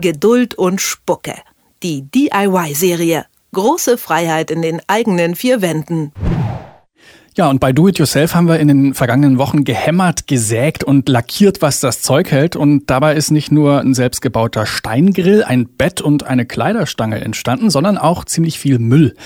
Geduld 0.00 0.54
und 0.54 0.80
Spucke. 0.80 1.34
Die 1.82 2.02
DIY-Serie. 2.02 3.26
Große 3.52 3.98
Freiheit 3.98 4.52
in 4.52 4.62
den 4.62 4.80
eigenen 4.86 5.34
vier 5.34 5.60
Wänden. 5.60 6.12
Ja, 7.36 7.50
und 7.50 7.58
bei 7.58 7.72
Do 7.72 7.88
It 7.88 7.98
Yourself 7.98 8.34
haben 8.34 8.48
wir 8.48 8.60
in 8.60 8.68
den 8.68 8.94
vergangenen 8.94 9.38
Wochen 9.38 9.64
gehämmert, 9.64 10.26
gesägt 10.26 10.84
und 10.84 11.08
lackiert, 11.08 11.62
was 11.62 11.80
das 11.80 12.02
Zeug 12.02 12.30
hält. 12.30 12.54
Und 12.54 12.90
dabei 12.90 13.14
ist 13.14 13.30
nicht 13.30 13.50
nur 13.50 13.80
ein 13.80 13.94
selbstgebauter 13.94 14.66
Steingrill, 14.66 15.42
ein 15.42 15.68
Bett 15.68 16.00
und 16.00 16.24
eine 16.24 16.46
Kleiderstange 16.46 17.20
entstanden, 17.20 17.70
sondern 17.70 17.98
auch 17.98 18.24
ziemlich 18.24 18.58
viel 18.58 18.78
Müll. 18.78 19.16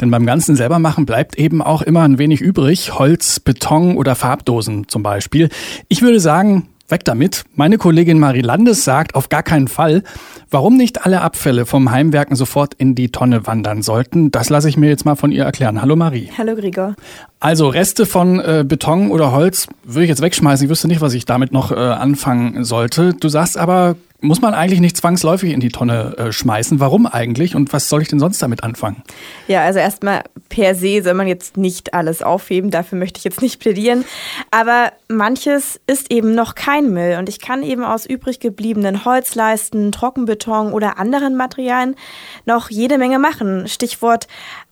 Denn 0.00 0.10
beim 0.10 0.26
ganzen 0.26 0.56
selbermachen 0.56 1.06
bleibt 1.06 1.38
eben 1.38 1.62
auch 1.62 1.80
immer 1.80 2.02
ein 2.02 2.18
wenig 2.18 2.40
übrig. 2.42 2.98
Holz, 2.98 3.40
Beton 3.40 3.96
oder 3.96 4.14
Farbdosen 4.14 4.88
zum 4.88 5.02
Beispiel. 5.02 5.48
Ich 5.88 6.02
würde 6.02 6.20
sagen, 6.20 6.68
Weg 6.90 7.04
damit. 7.04 7.44
Meine 7.54 7.76
Kollegin 7.76 8.18
Marie 8.18 8.40
Landes 8.40 8.84
sagt 8.84 9.14
auf 9.14 9.28
gar 9.28 9.42
keinen 9.42 9.68
Fall, 9.68 10.02
warum 10.50 10.76
nicht 10.76 11.04
alle 11.04 11.20
Abfälle 11.20 11.66
vom 11.66 11.90
Heimwerken 11.90 12.34
sofort 12.34 12.72
in 12.74 12.94
die 12.94 13.10
Tonne 13.10 13.46
wandern 13.46 13.82
sollten. 13.82 14.30
Das 14.30 14.48
lasse 14.48 14.70
ich 14.70 14.78
mir 14.78 14.88
jetzt 14.88 15.04
mal 15.04 15.14
von 15.14 15.30
ihr 15.30 15.44
erklären. 15.44 15.82
Hallo 15.82 15.96
Marie. 15.96 16.30
Hallo 16.38 16.54
Gregor. 16.54 16.94
Also 17.40 17.68
Reste 17.68 18.06
von 18.06 18.40
äh, 18.40 18.64
Beton 18.66 19.10
oder 19.10 19.32
Holz 19.32 19.68
würde 19.84 20.04
ich 20.04 20.08
jetzt 20.08 20.22
wegschmeißen. 20.22 20.64
Ich 20.64 20.70
wüsste 20.70 20.88
nicht, 20.88 21.02
was 21.02 21.12
ich 21.12 21.26
damit 21.26 21.52
noch 21.52 21.72
äh, 21.72 21.74
anfangen 21.74 22.64
sollte. 22.64 23.12
Du 23.12 23.28
sagst 23.28 23.58
aber, 23.58 23.96
muss 24.20 24.40
man 24.40 24.52
eigentlich 24.52 24.80
nicht 24.80 24.96
zwangsläufig 24.96 25.52
in 25.52 25.60
die 25.60 25.68
Tonne 25.68 26.16
äh, 26.18 26.32
schmeißen. 26.32 26.80
Warum 26.80 27.06
eigentlich 27.06 27.54
und 27.54 27.72
was 27.72 27.88
soll 27.88 28.02
ich 28.02 28.08
denn 28.08 28.18
sonst 28.18 28.42
damit 28.42 28.64
anfangen? 28.64 29.02
Ja, 29.46 29.62
also 29.62 29.78
erstmal 29.78 30.24
per 30.48 30.74
se 30.74 31.02
soll 31.02 31.14
man 31.14 31.28
jetzt 31.28 31.56
nicht 31.56 31.94
alles 31.94 32.22
aufheben, 32.22 32.70
dafür 32.70 32.98
möchte 32.98 33.18
ich 33.18 33.24
jetzt 33.24 33.42
nicht 33.42 33.60
plädieren. 33.60 34.04
Aber 34.50 34.92
manches 35.08 35.80
ist 35.86 36.10
eben 36.10 36.34
noch 36.34 36.56
kein 36.56 36.92
Müll 36.92 37.16
und 37.18 37.28
ich 37.28 37.38
kann 37.38 37.62
eben 37.62 37.84
aus 37.84 38.06
übrig 38.06 38.40
gebliebenen 38.40 39.04
Holzleisten, 39.04 39.92
Trockenbeton 39.92 40.72
oder 40.72 40.98
anderen 40.98 41.36
Materialien 41.36 41.94
noch 42.44 42.70
jede 42.70 42.98
Menge 42.98 43.20
machen. 43.20 43.68
Stichwort 43.68 44.26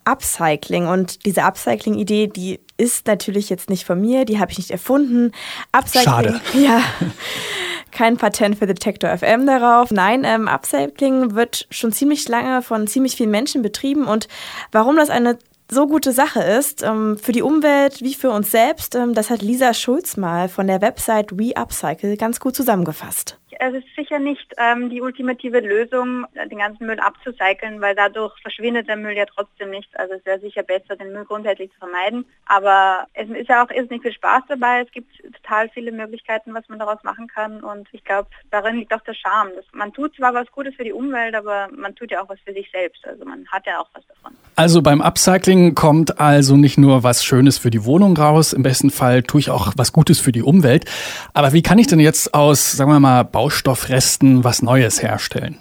Upcycling. 0.05 0.87
Und 0.87 1.25
diese 1.25 1.43
Upcycling-Idee, 1.43 2.29
die 2.29 2.61
ist 2.79 3.07
natürlich 3.07 3.49
jetzt 3.49 3.71
nicht 3.71 3.85
von 3.85 4.01
mir, 4.01 4.25
die 4.25 4.39
habe 4.39 4.53
ich 4.53 4.59
nicht 4.59 4.71
erfunden. 4.71 5.33
Upcycling, 5.73 6.05
Schade. 6.05 6.41
Ja. 6.55 6.81
kein 7.97 8.19
Patent 8.19 8.59
für 8.59 8.67
Detektor 8.67 9.17
FM 9.17 9.47
darauf. 9.47 9.91
Nein, 9.91 10.25
ähm, 10.25 10.49
Upcycling 10.49 11.35
wird 11.35 11.67
schon 11.71 11.93
ziemlich 11.93 12.29
lange 12.29 12.61
von 12.61 12.87
ziemlich 12.87 13.17
vielen 13.17 13.31
Menschen 13.31 13.63
betrieben 13.63 14.05
und 14.05 14.29
warum 14.71 14.97
das 14.97 15.09
eine 15.09 15.39
so 15.71 15.87
gute 15.87 16.13
Sache 16.13 16.43
ist, 16.43 16.83
ähm, 16.83 17.17
für 17.17 17.33
die 17.33 17.41
Umwelt 17.41 18.03
wie 18.03 18.15
für 18.15 18.31
uns 18.31 18.51
selbst, 18.51 18.95
ähm, 18.95 19.15
das 19.15 19.31
hat 19.31 19.41
Lisa 19.41 19.73
Schulz 19.73 20.19
mal 20.19 20.51
von 20.51 20.67
der 20.67 20.83
Website 20.83 21.39
We 21.39 21.57
Upcycle 21.57 22.19
ganz 22.19 22.39
gut 22.39 22.55
zusammengefasst 22.55 23.39
es 23.59 23.75
ist 23.75 23.87
sicher 23.97 24.19
nicht 24.19 24.53
ähm, 24.59 24.91
die 24.91 25.01
ultimative 25.01 25.61
Lösung, 25.61 26.27
den 26.35 26.59
ganzen 26.59 26.87
Müll 26.87 27.01
abzucyceln, 27.01 27.81
weil 27.81 27.95
dadurch 27.95 28.35
verschwindet 28.41 28.89
der 28.89 28.97
Müll 28.97 29.17
ja 29.17 29.27
trotzdem 29.27 29.71
nicht. 29.71 29.89
Also 29.99 30.15
es 30.15 30.25
wäre 30.27 30.41
sicher 30.41 30.63
besser, 30.63 30.97
den 30.97 31.13
Müll 31.13 31.25
grundsätzlich 31.25 31.73
zu 31.73 31.79
vermeiden. 31.79 32.27
Aber 32.47 33.07
es 33.15 33.29
ist 33.31 33.49
ja 33.49 33.65
auch 33.65 33.71
ist 33.71 33.91
nicht 33.91 34.03
viel 34.03 34.13
Spaß 34.13 34.45
dabei. 34.49 34.83
Es 34.83 34.91
gibt 34.93 35.11
total 35.43 35.69
viele 35.71 35.93
Möglichkeiten, 35.93 36.55
was 36.55 36.69
man 36.69 36.79
daraus 36.79 37.03
machen 37.03 37.29
kann. 37.29 37.63
Und 37.63 37.89
ich 37.93 38.05
glaube, 38.05 38.29
darin 38.51 38.77
liegt 38.77 38.93
auch 38.93 39.03
der 39.03 39.15
Charme. 39.15 39.51
Man 39.73 39.93
tut 39.93 40.15
zwar 40.17 40.35
was 40.35 40.51
Gutes 40.53 40.75
für 40.75 40.85
die 40.85 40.93
Umwelt, 40.93 41.35
aber 41.35 41.69
man 41.73 41.95
tut 41.95 42.11
ja 42.11 42.23
auch 42.23 42.29
was 42.29 42.41
für 42.41 42.53
sich 42.53 42.71
selbst. 42.71 43.07
Also 43.07 43.25
man 43.25 43.47
hat 43.49 43.67
ja 43.67 43.81
auch 43.81 43.89
was 43.95 44.07
davon. 44.07 44.37
Also 44.59 44.81
beim 44.81 45.03
Upcycling 45.03 45.75
kommt 45.75 46.19
also 46.19 46.57
nicht 46.57 46.79
nur 46.79 47.03
was 47.03 47.23
Schönes 47.23 47.59
für 47.59 47.71
die 47.71 47.85
Wohnung 47.85 48.17
raus. 48.17 48.55
Im 48.55 48.63
besten 48.63 48.89
Fall 48.89 49.23
tue 49.23 49.39
ich 49.39 49.51
auch 49.51 49.75
was 49.77 49.93
Gutes 49.93 50.19
für 50.19 50.33
die 50.33 50.43
Umwelt. 50.43 50.87
Aber 51.35 51.53
wie 51.53 51.61
kann 51.61 51.79
ich 51.79 51.89
denn 51.89 52.01
jetzt 52.01 52.33
aus, 52.33 52.73
sagen 52.73 52.91
wir 52.91 52.99
mal, 52.99 53.23
Bau 53.23 53.47
Baustoffresten 53.47 54.45
was 54.45 54.63
Neues 54.63 55.03
herstellen? 55.03 55.59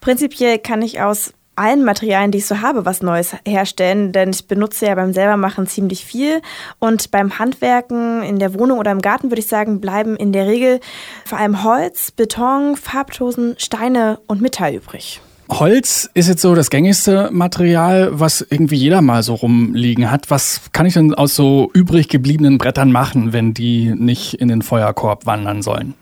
Prinzipiell 0.00 0.58
kann 0.58 0.80
ich 0.80 1.02
aus 1.02 1.34
allen 1.54 1.84
Materialien, 1.84 2.30
die 2.30 2.38
ich 2.38 2.46
so 2.46 2.62
habe, 2.62 2.86
was 2.86 3.02
Neues 3.02 3.36
herstellen, 3.46 4.12
denn 4.12 4.30
ich 4.30 4.48
benutze 4.48 4.86
ja 4.86 4.94
beim 4.94 5.12
selbermachen 5.12 5.66
ziemlich 5.66 6.04
viel 6.04 6.40
und 6.78 7.10
beim 7.10 7.38
Handwerken 7.38 8.22
in 8.22 8.38
der 8.38 8.54
Wohnung 8.54 8.78
oder 8.78 8.90
im 8.90 9.02
Garten 9.02 9.30
würde 9.30 9.40
ich 9.40 9.48
sagen, 9.48 9.82
bleiben 9.82 10.16
in 10.16 10.32
der 10.32 10.46
Regel 10.46 10.80
vor 11.26 11.38
allem 11.38 11.62
Holz, 11.62 12.10
Beton, 12.10 12.76
Farbdosen, 12.76 13.54
Steine 13.58 14.18
und 14.26 14.40
Metall 14.40 14.74
übrig. 14.74 15.20
Holz 15.58 16.10
ist 16.14 16.28
jetzt 16.28 16.42
so 16.42 16.54
das 16.54 16.70
gängigste 16.70 17.30
Material, 17.32 18.10
was 18.12 18.46
irgendwie 18.48 18.76
jeder 18.76 19.02
mal 19.02 19.22
so 19.22 19.34
rumliegen 19.34 20.10
hat. 20.10 20.30
Was 20.30 20.62
kann 20.72 20.86
ich 20.86 20.94
denn 20.94 21.14
aus 21.14 21.34
so 21.34 21.70
übrig 21.74 22.08
gebliebenen 22.08 22.58
Brettern 22.58 22.92
machen, 22.92 23.32
wenn 23.32 23.54
die 23.54 23.94
nicht 23.94 24.34
in 24.34 24.48
den 24.48 24.62
Feuerkorb 24.62 25.26
wandern 25.26 25.62
sollen? 25.62 25.94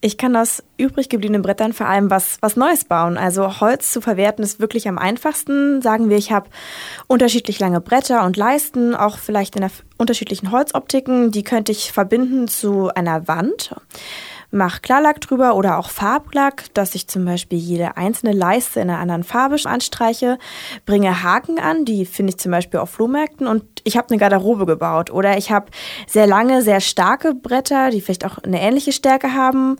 Ich 0.00 0.18
kann 0.18 0.36
aus 0.36 0.62
übrig 0.76 1.08
gebliebenen 1.08 1.40
Brettern 1.40 1.72
vor 1.72 1.86
allem 1.86 2.10
was, 2.10 2.36
was 2.42 2.56
Neues 2.56 2.84
bauen. 2.84 3.16
Also 3.16 3.60
Holz 3.60 3.90
zu 3.90 4.02
verwerten 4.02 4.44
ist 4.44 4.60
wirklich 4.60 4.86
am 4.86 4.98
einfachsten. 4.98 5.80
Sagen 5.80 6.10
wir, 6.10 6.18
ich 6.18 6.30
habe 6.30 6.50
unterschiedlich 7.06 7.58
lange 7.58 7.80
Bretter 7.80 8.24
und 8.26 8.36
Leisten, 8.36 8.94
auch 8.94 9.16
vielleicht 9.16 9.56
in 9.56 9.66
unterschiedlichen 9.96 10.50
Holzoptiken. 10.50 11.30
Die 11.30 11.42
könnte 11.42 11.72
ich 11.72 11.90
verbinden 11.92 12.48
zu 12.48 12.90
einer 12.94 13.26
Wand 13.28 13.74
mache 14.54 14.80
Klarlack 14.80 15.20
drüber 15.20 15.56
oder 15.56 15.78
auch 15.78 15.90
Farblack, 15.90 16.72
dass 16.74 16.94
ich 16.94 17.08
zum 17.08 17.24
Beispiel 17.24 17.58
jede 17.58 17.96
einzelne 17.96 18.32
Leiste 18.32 18.80
in 18.80 18.88
einer 18.88 19.00
anderen 19.00 19.24
Farbe 19.24 19.56
anstreiche, 19.64 20.38
bringe 20.86 21.22
Haken 21.22 21.58
an, 21.58 21.84
die 21.84 22.06
finde 22.06 22.30
ich 22.30 22.38
zum 22.38 22.52
Beispiel 22.52 22.80
auf 22.80 22.90
Flohmärkten 22.90 23.46
und 23.46 23.64
ich 23.84 23.96
habe 23.96 24.08
eine 24.08 24.18
Garderobe 24.18 24.66
gebaut 24.66 25.10
oder 25.10 25.36
ich 25.36 25.50
habe 25.50 25.66
sehr 26.06 26.26
lange, 26.26 26.62
sehr 26.62 26.80
starke 26.80 27.34
Bretter, 27.34 27.90
die 27.90 28.00
vielleicht 28.00 28.24
auch 28.24 28.38
eine 28.38 28.60
ähnliche 28.60 28.92
Stärke 28.92 29.34
haben. 29.34 29.76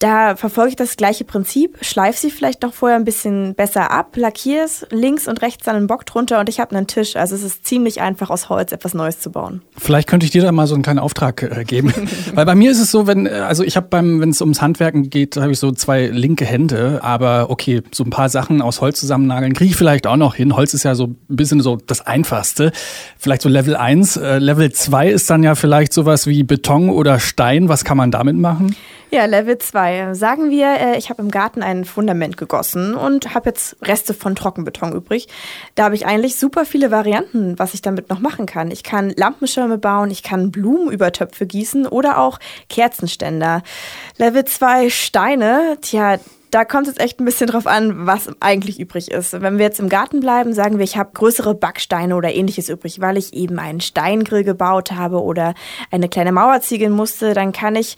Da 0.00 0.34
verfolge 0.34 0.70
ich 0.70 0.76
das 0.76 0.96
gleiche 0.96 1.24
Prinzip, 1.24 1.78
schleife 1.80 2.18
sie 2.18 2.30
vielleicht 2.30 2.62
noch 2.62 2.74
vorher 2.74 2.98
ein 2.98 3.04
bisschen 3.04 3.54
besser 3.54 3.92
ab, 3.92 4.16
lackiere 4.16 4.64
es 4.64 4.84
links 4.90 5.28
und 5.28 5.40
rechts 5.40 5.64
dann 5.64 5.76
einen 5.76 5.86
Bock 5.86 6.04
drunter 6.04 6.40
und 6.40 6.48
ich 6.48 6.58
habe 6.58 6.76
einen 6.76 6.88
Tisch. 6.88 7.14
Also 7.16 7.36
es 7.36 7.42
ist 7.42 7.64
ziemlich 7.64 8.00
einfach 8.00 8.28
aus 8.28 8.48
Holz 8.48 8.72
etwas 8.72 8.94
Neues 8.94 9.20
zu 9.20 9.30
bauen. 9.30 9.62
Vielleicht 9.78 10.08
könnte 10.08 10.26
ich 10.26 10.32
dir 10.32 10.42
da 10.42 10.50
mal 10.50 10.66
so 10.66 10.74
einen 10.74 10.82
kleinen 10.82 10.98
Auftrag 10.98 11.42
äh, 11.42 11.64
geben, 11.64 11.92
weil 12.34 12.44
bei 12.44 12.56
mir 12.56 12.72
ist 12.72 12.80
es 12.80 12.90
so, 12.90 13.06
wenn 13.06 13.28
also 13.28 13.62
ich 13.62 13.76
habe 13.76 13.86
beim 13.88 14.20
wenn 14.20 14.30
es 14.30 14.40
ums 14.40 14.60
Handwerken 14.60 15.10
geht, 15.10 15.36
habe 15.36 15.52
ich 15.52 15.58
so 15.60 15.70
zwei 15.70 16.06
linke 16.06 16.44
Hände, 16.44 17.00
aber 17.02 17.50
okay, 17.50 17.82
so 17.92 18.02
ein 18.04 18.10
paar 18.10 18.28
Sachen 18.28 18.62
aus 18.62 18.80
Holz 18.80 18.98
zusammennageln 18.98 19.54
kriege 19.54 19.70
ich 19.70 19.76
vielleicht 19.76 20.06
auch 20.08 20.16
noch 20.16 20.34
hin. 20.34 20.56
Holz 20.56 20.74
ist 20.74 20.82
ja 20.82 20.96
so 20.96 21.06
ein 21.06 21.16
bisschen 21.28 21.60
so 21.60 21.76
das 21.76 22.04
einfachste. 22.04 22.72
Vielleicht 23.16 23.42
so 23.42 23.48
Level 23.48 23.76
1, 23.76 24.16
äh, 24.16 24.38
Level 24.38 24.72
2 24.72 25.08
ist 25.10 25.30
dann 25.30 25.44
ja 25.44 25.54
vielleicht 25.54 25.92
sowas 25.92 26.26
wie 26.26 26.42
Beton 26.42 26.90
oder 26.90 27.20
Stein, 27.20 27.68
was 27.68 27.84
kann 27.84 27.96
man 27.96 28.10
damit 28.10 28.36
machen? 28.36 28.74
Ja, 29.14 29.26
Level 29.26 29.58
2. 29.58 30.14
Sagen 30.14 30.50
wir, 30.50 30.66
äh, 30.66 30.98
ich 30.98 31.08
habe 31.08 31.22
im 31.22 31.30
Garten 31.30 31.62
ein 31.62 31.84
Fundament 31.84 32.36
gegossen 32.36 32.96
und 32.96 33.32
habe 33.32 33.50
jetzt 33.50 33.76
Reste 33.80 34.12
von 34.12 34.34
Trockenbeton 34.34 34.92
übrig. 34.92 35.28
Da 35.76 35.84
habe 35.84 35.94
ich 35.94 36.04
eigentlich 36.04 36.34
super 36.34 36.64
viele 36.64 36.90
Varianten, 36.90 37.56
was 37.56 37.74
ich 37.74 37.80
damit 37.80 38.10
noch 38.10 38.18
machen 38.18 38.44
kann. 38.44 38.72
Ich 38.72 38.82
kann 38.82 39.10
Lampenschirme 39.10 39.78
bauen, 39.78 40.10
ich 40.10 40.24
kann 40.24 40.50
Blumen 40.50 40.90
über 40.90 41.12
Töpfe 41.12 41.46
gießen 41.46 41.86
oder 41.86 42.18
auch 42.18 42.40
Kerzenständer. 42.68 43.62
Level 44.16 44.44
2 44.46 44.90
Steine, 44.90 45.78
tja, 45.80 46.18
da 46.54 46.64
kommt 46.64 46.86
es 46.86 46.98
echt 46.98 47.18
ein 47.18 47.24
bisschen 47.24 47.48
drauf 47.48 47.66
an, 47.66 48.06
was 48.06 48.30
eigentlich 48.38 48.78
übrig 48.78 49.10
ist. 49.10 49.32
Wenn 49.32 49.58
wir 49.58 49.64
jetzt 49.64 49.80
im 49.80 49.88
Garten 49.88 50.20
bleiben, 50.20 50.52
sagen 50.52 50.78
wir, 50.78 50.84
ich 50.84 50.96
habe 50.96 51.10
größere 51.12 51.52
Backsteine 51.52 52.14
oder 52.14 52.32
ähnliches 52.32 52.68
übrig, 52.68 53.00
weil 53.00 53.16
ich 53.16 53.34
eben 53.34 53.58
einen 53.58 53.80
Steingrill 53.80 54.44
gebaut 54.44 54.92
habe 54.92 55.20
oder 55.20 55.54
eine 55.90 56.08
kleine 56.08 56.30
Mauer 56.30 56.60
ziegeln 56.60 56.92
musste, 56.92 57.34
dann 57.34 57.50
kann 57.50 57.74
ich 57.74 57.96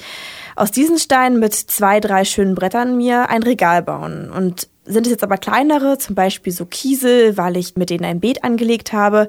aus 0.55 0.71
diesen 0.71 0.99
Steinen 0.99 1.39
mit 1.39 1.53
zwei, 1.53 2.01
drei 2.01 2.25
schönen 2.25 2.55
Brettern 2.55 2.97
mir 2.97 3.29
ein 3.29 3.43
Regal 3.43 3.83
bauen. 3.83 4.31
Und 4.31 4.69
sind 4.87 5.07
es 5.07 5.13
jetzt 5.13 5.25
aber 5.25 5.37
kleinere, 5.37 5.99
zum 5.99 6.15
Beispiel 6.15 6.53
so 6.53 6.65
Kiesel, 6.65 7.37
weil 7.37 7.59
ich 7.59 7.77
mit 7.77 7.91
denen 7.91 8.07
ein 8.07 8.21
Beet 8.21 8.43
angelegt 8.43 8.95
habe, 8.95 9.29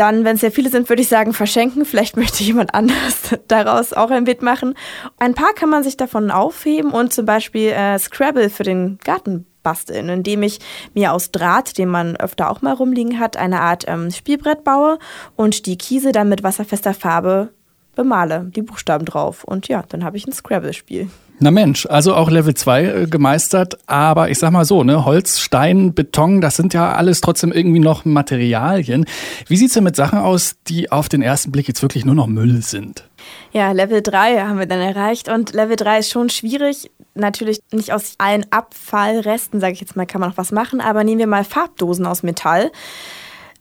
dann, 0.00 0.24
wenn 0.24 0.34
es 0.34 0.40
sehr 0.40 0.52
viele 0.52 0.70
sind, 0.70 0.88
würde 0.88 1.02
ich 1.02 1.08
sagen, 1.08 1.32
verschenken. 1.32 1.84
Vielleicht 1.84 2.16
möchte 2.16 2.42
jemand 2.42 2.74
anders 2.74 3.34
daraus 3.48 3.92
auch 3.92 4.10
ein 4.10 4.24
Beet 4.24 4.42
machen. 4.42 4.74
Ein 5.18 5.34
paar 5.34 5.52
kann 5.54 5.70
man 5.70 5.82
sich 5.82 5.96
davon 5.96 6.30
aufheben 6.30 6.90
und 6.90 7.12
zum 7.12 7.26
Beispiel 7.26 7.70
äh, 7.70 7.98
Scrabble 7.98 8.50
für 8.50 8.64
den 8.64 8.98
Garten 9.04 9.46
basteln, 9.62 10.08
indem 10.08 10.42
ich 10.42 10.60
mir 10.94 11.12
aus 11.12 11.30
Draht, 11.30 11.76
den 11.78 11.88
man 11.88 12.16
öfter 12.16 12.50
auch 12.50 12.62
mal 12.62 12.72
rumliegen 12.72 13.18
hat, 13.18 13.36
eine 13.36 13.60
Art 13.60 13.84
ähm, 13.86 14.10
Spielbrett 14.10 14.64
baue 14.64 14.98
und 15.36 15.66
die 15.66 15.76
Kiese 15.76 16.12
dann 16.12 16.28
mit 16.28 16.42
wasserfester 16.42 16.94
Farbe 16.94 17.50
bemale 17.94 18.50
die 18.54 18.62
Buchstaben 18.62 19.04
drauf. 19.04 19.44
Und 19.44 19.68
ja, 19.68 19.84
dann 19.88 20.04
habe 20.04 20.16
ich 20.16 20.26
ein 20.26 20.32
Scrabble-Spiel. 20.32 21.10
Na 21.40 21.52
Mensch, 21.52 21.86
also 21.86 22.14
auch 22.14 22.30
Level 22.30 22.54
2 22.54 22.84
äh, 22.84 23.06
gemeistert, 23.06 23.78
aber 23.86 24.28
ich 24.28 24.38
sag 24.40 24.50
mal 24.50 24.64
so, 24.64 24.82
ne, 24.82 25.04
Holz, 25.04 25.38
Stein, 25.38 25.94
Beton, 25.94 26.40
das 26.40 26.56
sind 26.56 26.74
ja 26.74 26.92
alles 26.92 27.20
trotzdem 27.20 27.52
irgendwie 27.52 27.78
noch 27.78 28.04
Materialien. 28.04 29.06
Wie 29.46 29.56
sieht's 29.56 29.74
denn 29.74 29.84
mit 29.84 29.94
Sachen 29.94 30.18
aus, 30.18 30.56
die 30.66 30.90
auf 30.90 31.08
den 31.08 31.22
ersten 31.22 31.52
Blick 31.52 31.68
jetzt 31.68 31.82
wirklich 31.82 32.04
nur 32.04 32.16
noch 32.16 32.26
Müll 32.26 32.60
sind? 32.62 33.08
Ja, 33.52 33.70
Level 33.70 34.02
3 34.02 34.40
haben 34.40 34.58
wir 34.58 34.66
dann 34.66 34.80
erreicht 34.80 35.28
und 35.28 35.52
Level 35.52 35.76
3 35.76 36.00
ist 36.00 36.10
schon 36.10 36.28
schwierig. 36.28 36.90
Natürlich 37.14 37.60
nicht 37.72 37.92
aus 37.92 38.14
allen 38.18 38.46
Abfallresten, 38.50 39.60
sage 39.60 39.74
ich 39.74 39.80
jetzt 39.80 39.96
mal, 39.96 40.06
kann 40.06 40.20
man 40.20 40.30
noch 40.30 40.38
was 40.38 40.50
machen, 40.50 40.80
aber 40.80 41.04
nehmen 41.04 41.20
wir 41.20 41.26
mal 41.28 41.44
Farbdosen 41.44 42.06
aus 42.06 42.24
Metall 42.24 42.72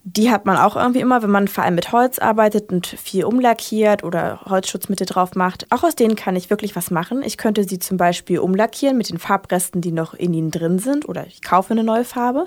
Die 0.09 0.31
hat 0.31 0.45
man 0.45 0.55
auch 0.55 0.77
irgendwie 0.77 1.01
immer, 1.01 1.21
wenn 1.21 1.29
man 1.29 1.49
vor 1.49 1.65
allem 1.65 1.75
mit 1.75 1.91
Holz 1.91 2.17
arbeitet 2.17 2.71
und 2.71 2.87
viel 2.87 3.25
umlackiert 3.25 4.05
oder 4.05 4.39
Holzschutzmittel 4.45 5.05
drauf 5.05 5.35
macht. 5.35 5.69
Auch 5.69 5.83
aus 5.83 5.95
denen 5.95 6.15
kann 6.15 6.37
ich 6.37 6.49
wirklich 6.49 6.77
was 6.77 6.91
machen. 6.91 7.23
Ich 7.23 7.37
könnte 7.37 7.65
sie 7.65 7.77
zum 7.77 7.97
Beispiel 7.97 8.39
umlackieren 8.39 8.97
mit 8.97 9.09
den 9.09 9.19
Farbresten, 9.19 9.81
die 9.81 9.91
noch 9.91 10.13
in 10.13 10.33
ihnen 10.33 10.49
drin 10.49 10.79
sind 10.79 11.09
oder 11.09 11.27
ich 11.27 11.41
kaufe 11.41 11.73
eine 11.73 11.83
neue 11.83 12.05
Farbe 12.05 12.45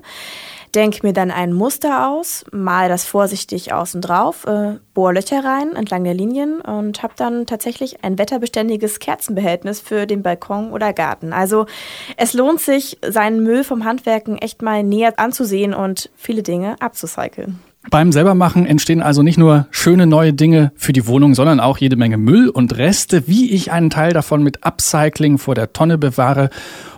denke 0.75 1.07
mir 1.07 1.13
dann 1.13 1.31
ein 1.31 1.53
Muster 1.53 2.09
aus, 2.09 2.45
mal 2.53 2.89
das 2.89 3.05
vorsichtig 3.05 3.73
außen 3.73 4.01
drauf, 4.01 4.47
äh, 4.47 4.79
bohr 4.95 5.13
Löcher 5.13 5.45
rein 5.45 5.75
entlang 5.75 6.05
der 6.05 6.15
Linien 6.15 6.61
und 6.61 7.03
habe 7.03 7.15
dann 7.17 7.47
tatsächlich 7.47 8.05
ein 8.05 8.19
wetterbeständiges 8.19 8.99
Kerzenbehältnis 8.99 9.81
für 9.81 10.07
den 10.07 10.23
Balkon 10.23 10.73
oder 10.73 10.93
Garten. 10.93 11.33
Also 11.33 11.67
es 12.17 12.33
lohnt 12.33 12.61
sich, 12.61 12.99
seinen 13.07 13.43
Müll 13.43 13.65
vom 13.65 13.85
Handwerken 13.85 14.39
echt 14.39 14.63
mal 14.63 14.83
näher 14.83 15.15
anzusehen 15.19 15.75
und 15.75 16.11
viele 16.17 16.43
Dinge 16.43 16.77
abzucyceln. 16.81 17.61
Beim 17.88 18.12
Selbermachen 18.12 18.67
entstehen 18.67 19.00
also 19.00 19.23
nicht 19.23 19.38
nur 19.38 19.67
schöne 19.71 20.06
neue 20.06 20.35
Dinge 20.35 20.71
für 20.77 20.93
die 20.93 21.06
Wohnung, 21.06 21.35
sondern 21.35 21.61
auch 21.61 21.79
jede 21.79 21.97
Menge 21.97 22.19
Müll 22.19 22.50
und 22.50 22.77
Reste, 22.77 23.27
wie 23.27 23.50
ich 23.50 23.73
einen 23.73 23.88
Teil 23.88 24.12
davon 24.12 24.43
mit 24.43 24.67
Upcycling 24.67 25.38
vor 25.38 25.55
der 25.55 25.73
Tonne 25.73 25.97
bewahre 25.97 26.50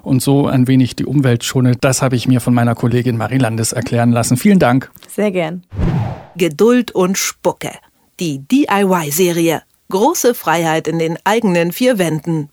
und 0.02 0.22
so 0.22 0.48
ein 0.48 0.66
wenig 0.66 0.96
die 0.96 1.06
Umwelt 1.06 1.44
schone. 1.44 1.76
Das 1.80 2.02
habe 2.02 2.16
ich 2.16 2.26
mir 2.26 2.40
von 2.40 2.52
meiner 2.52 2.74
Kollegin 2.74 3.16
Marie 3.16 3.38
Landes 3.38 3.72
erklären 3.72 4.10
lassen. 4.10 4.36
Vielen 4.36 4.58
Dank. 4.58 4.90
Sehr 5.08 5.30
gern. 5.30 5.62
Geduld 6.36 6.90
und 6.90 7.16
Spucke. 7.16 7.70
Die 8.18 8.40
DIY-Serie. 8.40 9.62
Große 9.88 10.34
Freiheit 10.34 10.88
in 10.88 10.98
den 10.98 11.16
eigenen 11.24 11.70
vier 11.70 11.98
Wänden. 11.98 12.48